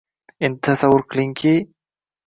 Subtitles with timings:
[0.47, 1.55] Endi tasavvur qilingki